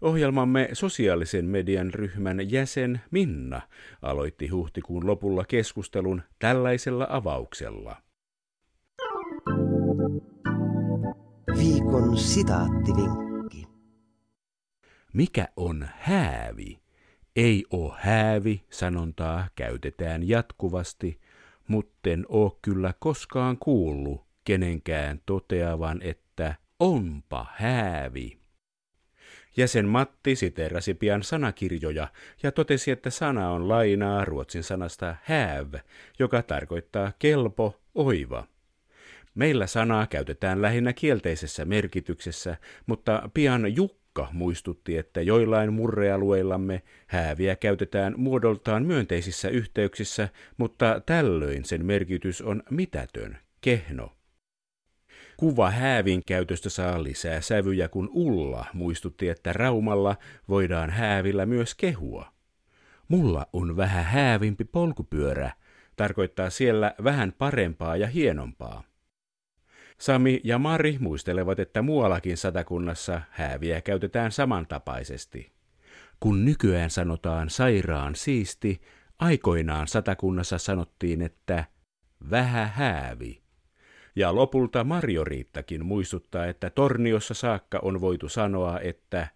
Ohjelmamme 0.00 0.68
sosiaalisen 0.72 1.44
median 1.44 1.94
ryhmän 1.94 2.50
jäsen 2.50 3.00
Minna 3.10 3.60
aloitti 4.02 4.48
huhtikuun 4.48 5.06
lopulla 5.06 5.44
keskustelun 5.44 6.22
tällaisella 6.38 7.06
avauksella. 7.10 8.09
Viikon 11.70 12.18
sitaattivinkki. 12.18 13.66
Mikä 15.12 15.48
on 15.56 15.88
häävi? 15.98 16.80
Ei 17.36 17.64
oo 17.70 17.96
häävi, 17.98 18.64
sanontaa 18.70 19.48
käytetään 19.54 20.28
jatkuvasti, 20.28 21.20
mutten 21.68 22.26
oo 22.28 22.58
kyllä 22.62 22.94
koskaan 22.98 23.58
kuullut 23.58 24.26
kenenkään 24.44 25.20
toteavan, 25.26 26.02
että 26.02 26.54
onpa 26.80 27.46
häävi. 27.54 28.38
Jäsen 29.56 29.86
Matti 29.86 30.36
siteerasi 30.36 30.94
pian 30.94 31.22
sanakirjoja 31.22 32.08
ja 32.42 32.52
totesi, 32.52 32.90
että 32.90 33.10
sana 33.10 33.50
on 33.50 33.68
lainaa 33.68 34.24
ruotsin 34.24 34.62
sanasta 34.62 35.16
have, 35.24 35.80
joka 36.18 36.42
tarkoittaa 36.42 37.12
kelpo, 37.18 37.80
oiva. 37.94 38.46
Meillä 39.34 39.66
sanaa 39.66 40.06
käytetään 40.06 40.62
lähinnä 40.62 40.92
kielteisessä 40.92 41.64
merkityksessä, 41.64 42.56
mutta 42.86 43.30
pian 43.34 43.76
Jukka 43.76 44.28
muistutti, 44.32 44.96
että 44.96 45.20
joillain 45.20 45.72
murrealueillamme 45.72 46.82
hääviä 47.06 47.56
käytetään 47.56 48.14
muodoltaan 48.16 48.86
myönteisissä 48.86 49.48
yhteyksissä, 49.48 50.28
mutta 50.56 51.00
tällöin 51.06 51.64
sen 51.64 51.86
merkitys 51.86 52.42
on 52.42 52.62
mitätön, 52.70 53.38
kehno. 53.60 54.16
Kuva 55.36 55.70
häävin 55.70 56.22
käytöstä 56.26 56.68
saa 56.68 57.02
lisää 57.02 57.40
sävyjä, 57.40 57.88
kun 57.88 58.10
Ulla 58.12 58.66
muistutti, 58.72 59.28
että 59.28 59.52
Raumalla 59.52 60.16
voidaan 60.48 60.90
häävillä 60.90 61.46
myös 61.46 61.74
kehua. 61.74 62.32
Mulla 63.08 63.46
on 63.52 63.76
vähän 63.76 64.04
häävimpi 64.04 64.64
polkupyörä, 64.64 65.52
tarkoittaa 65.96 66.50
siellä 66.50 66.94
vähän 67.04 67.32
parempaa 67.38 67.96
ja 67.96 68.06
hienompaa. 68.06 68.89
Sami 70.00 70.40
ja 70.44 70.58
Mari 70.58 70.96
muistelevat, 71.00 71.58
että 71.58 71.82
muuallakin 71.82 72.36
satakunnassa 72.36 73.20
hääviä 73.30 73.80
käytetään 73.80 74.32
samantapaisesti. 74.32 75.52
Kun 76.20 76.44
nykyään 76.44 76.90
sanotaan 76.90 77.50
sairaan 77.50 78.14
siisti, 78.14 78.80
aikoinaan 79.18 79.88
satakunnassa 79.88 80.58
sanottiin, 80.58 81.22
että 81.22 81.64
vähä 82.30 82.66
häävi. 82.66 83.42
Ja 84.16 84.34
lopulta 84.34 84.84
Marjoriittakin 84.84 85.86
muistuttaa, 85.86 86.46
että 86.46 86.70
Torniossa 86.70 87.34
saakka 87.34 87.78
on 87.82 88.00
voitu 88.00 88.28
sanoa, 88.28 88.80
että 88.80 89.28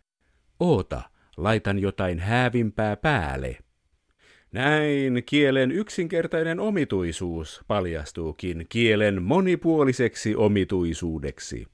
oota, 0.60 1.02
laitan 1.36 1.78
jotain 1.78 2.18
häävimpää 2.18 2.96
päälle. 2.96 3.58
Näin 4.54 5.22
kielen 5.26 5.72
yksinkertainen 5.72 6.60
omituisuus 6.60 7.60
paljastuukin 7.68 8.66
kielen 8.68 9.22
monipuoliseksi 9.22 10.36
omituisuudeksi. 10.36 11.66